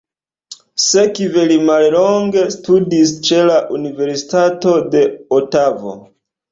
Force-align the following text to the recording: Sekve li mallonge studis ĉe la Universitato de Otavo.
Sekve 0.85 1.43
li 1.51 1.57
mallonge 1.67 2.47
studis 2.57 3.15
ĉe 3.29 3.45
la 3.53 3.61
Universitato 3.81 4.77
de 4.97 5.09
Otavo. 5.41 5.97